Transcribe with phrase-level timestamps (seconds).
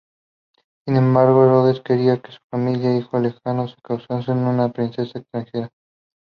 [0.83, 5.69] Sin embargo, Herodes quería que su hijo Alejandro se casase con una princesa extranjera.